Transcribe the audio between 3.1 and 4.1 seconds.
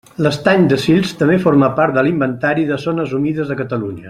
humides de Catalunya.